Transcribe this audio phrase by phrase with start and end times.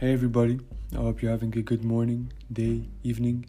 [0.00, 0.58] Hey everybody,
[0.94, 3.44] I hope you're having a good morning, day, evening.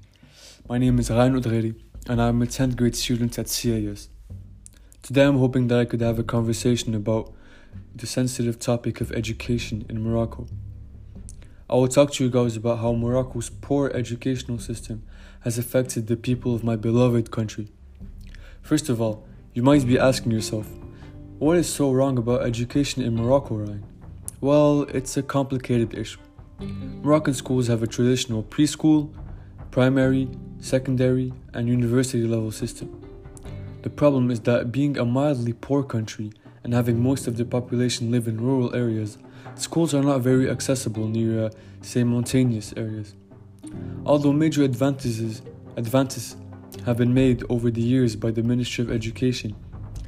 [0.67, 1.75] My name is Ryan Udreri
[2.09, 4.09] and I'm a 10th grade student at CIS.
[5.01, 7.33] Today I'm hoping that I could have a conversation about
[7.95, 10.45] the sensitive topic of education in Morocco.
[11.69, 15.03] I will talk to you guys about how Morocco's poor educational system
[15.45, 17.69] has affected the people of my beloved country.
[18.61, 20.67] First of all, you might be asking yourself,
[21.39, 23.85] what is so wrong about education in Morocco, Ryan?
[24.41, 26.19] Well, it's a complicated issue.
[26.61, 29.11] Moroccan schools have a traditional preschool,
[29.71, 30.29] primary,
[30.59, 33.01] secondary, and university level system.
[33.81, 36.31] The problem is that being a mildly poor country
[36.63, 39.17] and having most of the population live in rural areas,
[39.55, 41.49] schools are not very accessible near, uh,
[41.81, 43.15] say, mountainous areas.
[44.05, 45.41] Although major advantages,
[45.77, 46.35] advances
[46.85, 49.55] have been made over the years by the Ministry of Education,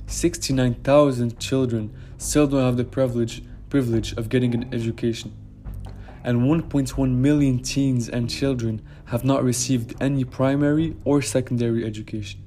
[0.06, 5.34] 69,000 children still don't have the privilege, privilege of getting an education
[6.24, 12.42] and 1.1 million teens and children have not received any primary or secondary education.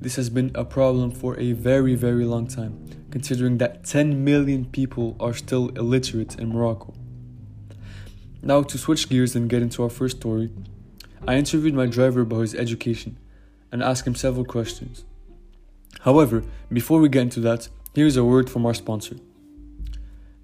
[0.00, 4.66] This has been a problem for a very, very long time, considering that 10 million
[4.66, 6.94] people are still illiterate in Morocco.
[8.42, 10.50] Now, to switch gears and get into our first story,
[11.26, 13.16] I interviewed my driver about his education
[13.72, 15.04] and asked him several questions.
[16.00, 19.16] However, before we get into that, here's a word from our sponsor.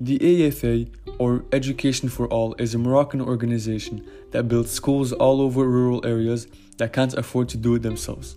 [0.02, 5.68] The EFA, or Education for All, is a Moroccan organization that builds schools all over
[5.68, 6.46] rural areas
[6.78, 8.36] that can't afford to do it themselves.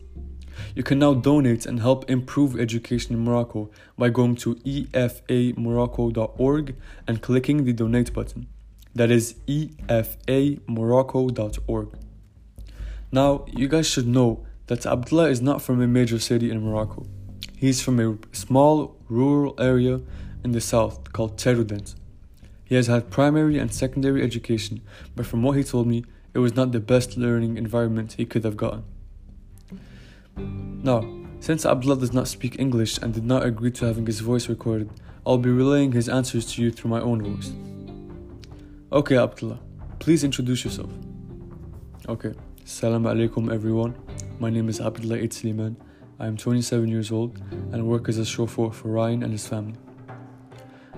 [0.75, 6.75] You can now donate and help improve education in Morocco by going to efamorocco.org
[7.07, 8.47] and clicking the donate button.
[8.93, 11.89] That is efamorocco.org.
[13.11, 17.05] Now, you guys should know that Abdullah is not from a major city in Morocco.
[17.55, 20.01] He's from a small rural area
[20.43, 21.95] in the south called Taroudant.
[22.65, 24.81] He has had primary and secondary education,
[25.15, 28.43] but from what he told me, it was not the best learning environment he could
[28.43, 28.83] have gotten.
[30.35, 31.03] Now,
[31.39, 34.89] since Abdullah does not speak English and did not agree to having his voice recorded,
[35.25, 37.51] I'll be relaying his answers to you through my own voice.
[38.91, 39.59] Okay, Abdullah,
[39.99, 40.89] please introduce yourself.
[42.07, 42.33] Okay,
[42.65, 43.93] Salam alaikum everyone.
[44.39, 45.75] My name is Abdullah Eid.
[46.19, 47.41] I am 27 years old
[47.71, 49.75] and work as a chauffeur for Ryan and his family.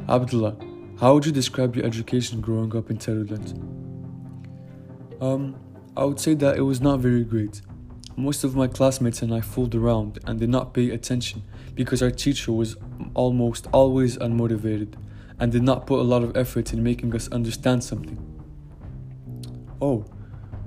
[0.08, 0.56] Abdullah,
[1.00, 3.60] how would you describe your education growing up in Taroudant?
[5.20, 5.56] Um,
[5.98, 7.62] I would say that it was not very great.
[8.16, 12.12] Most of my classmates and I fooled around and did not pay attention because our
[12.12, 12.78] teacher was
[13.14, 14.94] almost always unmotivated
[15.40, 18.20] and did not put a lot of effort in making us understand something.
[19.82, 20.06] Oh,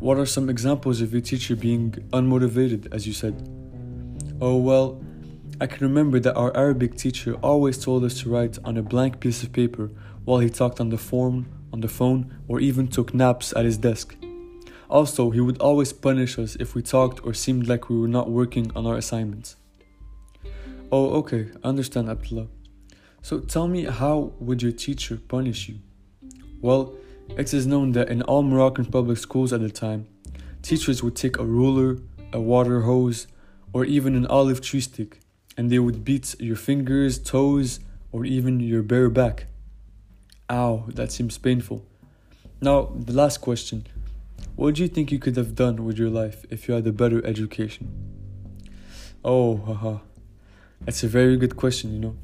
[0.00, 3.48] what are some examples of your teacher being unmotivated, as you said?
[4.40, 5.02] Oh, well,
[5.60, 9.18] I can remember that our Arabic teacher always told us to write on a blank
[9.18, 9.90] piece of paper
[10.24, 13.76] while he talked on the phone, on the phone, or even took naps at his
[13.76, 14.14] desk.
[14.88, 18.30] Also, he would always punish us if we talked or seemed like we were not
[18.30, 19.56] working on our assignments.
[20.92, 22.46] Oh, okay, I understand, Abdullah.
[23.20, 25.80] So tell me, how would your teacher punish you?
[26.60, 26.94] Well,
[27.36, 30.06] it is known that in all Moroccan public schools at the time,
[30.62, 31.98] teachers would take a ruler,
[32.32, 33.26] a water hose,
[33.72, 35.18] or even an olive tree stick
[35.58, 37.80] and they would beat your fingers, toes,
[38.12, 39.46] or even your bare back.
[40.48, 41.84] Ow, that seems painful.
[42.60, 43.84] Now, the last question
[44.54, 46.92] What do you think you could have done with your life if you had a
[46.92, 47.88] better education?
[49.24, 49.98] Oh, haha.
[50.84, 52.16] That's a very good question, you know.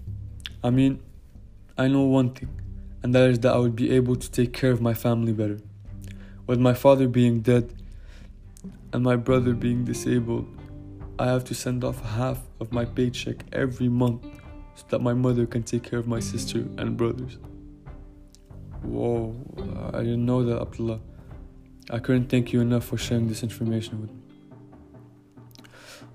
[0.62, 1.00] I mean,
[1.76, 2.48] I know one thing,
[3.02, 5.58] and that is that I would be able to take care of my family better.
[6.46, 7.74] With my father being dead
[8.92, 10.46] and my brother being disabled,
[11.18, 14.24] I have to send off half of my paycheck every month
[14.74, 17.38] so that my mother can take care of my sister and brothers.
[18.82, 19.36] Whoa,
[19.94, 21.00] I didn't know that, Abdullah.
[21.90, 24.22] I couldn't thank you enough for sharing this information with me.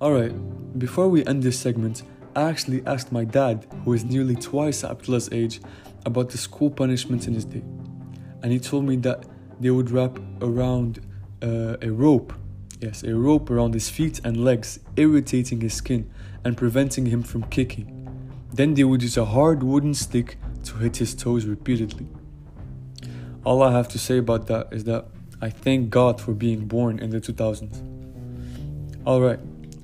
[0.02, 0.34] Alright,
[0.78, 2.04] before we end this segment,
[2.36, 5.62] I actually asked my dad, who is nearly twice Abdullah's age,
[6.06, 7.64] about the school punishments in his day.
[8.42, 9.26] And he told me that
[9.60, 11.00] they would wrap around
[11.42, 12.34] uh, a rope
[12.82, 16.10] Yes, a rope around his feet and legs, irritating his skin
[16.46, 17.96] and preventing him from kicking.
[18.54, 22.08] Then they would use a hard wooden stick to hit his toes repeatedly.
[23.44, 25.08] All I have to say about that is that
[25.42, 27.82] I thank God for being born in the 2000s.
[29.06, 29.40] Alright,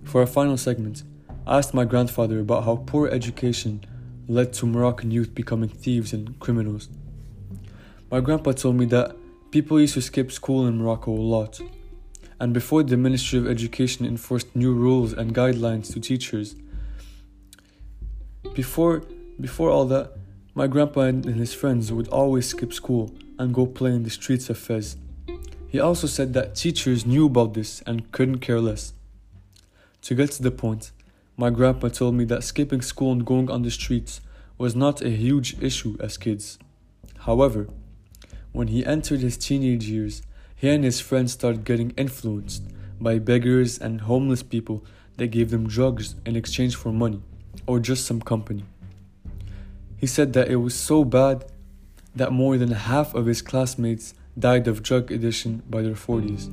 [0.06, 1.04] for our final segment,
[1.46, 3.84] I asked my grandfather about how poor education
[4.30, 6.88] led to Moroccan youth becoming thieves and criminals.
[8.10, 9.18] My grandpa told me that
[9.52, 11.60] people used to skip school in Morocco a lot
[12.40, 16.56] and before the Ministry of Education enforced new rules and guidelines to teachers.
[18.54, 19.04] Before,
[19.40, 20.12] before all that,
[20.58, 24.50] My grandpa and his friends would always skip school and go play in the streets
[24.50, 24.96] of Fez.
[25.68, 28.94] He also said that teachers knew about this and couldn't care less.
[30.04, 30.94] To get to the point,
[31.36, 34.22] my grandpa told me that skipping school and going on the streets
[34.58, 36.58] was not a huge issue as kids.
[37.18, 37.68] However,
[38.54, 40.22] when he entered his teenage years,
[40.66, 42.64] he and his friends started getting influenced
[43.00, 44.84] by beggars and homeless people
[45.18, 47.22] that gave them drugs in exchange for money
[47.68, 48.64] or just some company.
[49.96, 51.46] He said that it was so bad
[52.16, 56.50] that more than half of his classmates died of drug addiction by their 40s.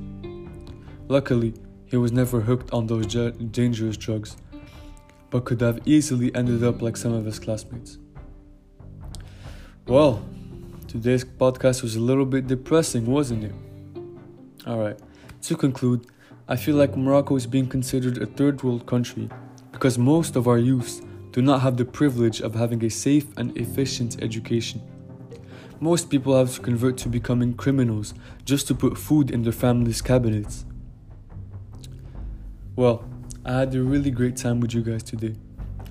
[1.09, 1.55] Luckily,
[1.87, 4.37] he was never hooked on those dangerous drugs,
[5.31, 7.97] but could have easily ended up like some of his classmates.
[9.87, 10.23] Well,
[10.87, 13.55] today's podcast was a little bit depressing, wasn't it?
[14.67, 14.99] Alright,
[15.43, 16.07] to conclude,
[16.47, 19.29] I feel like Morocco is being considered a third world country
[19.73, 23.57] because most of our youths do not have the privilege of having a safe and
[23.57, 24.81] efficient education.
[25.81, 28.15] Most people have to convert to becoming criminals
[28.45, 30.65] just to put food in their family's cabinets.
[32.77, 33.05] Well,
[33.45, 35.35] I had a really great time with you guys today.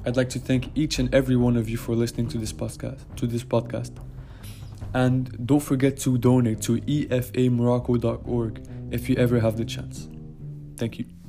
[0.06, 3.00] I'd like to thank each and every one of you for listening to this podcast.
[3.18, 3.92] To this podcast.
[4.94, 10.10] And don't forget to donate to efamorocco.org if you ever have the chance.
[10.78, 11.21] Thank you.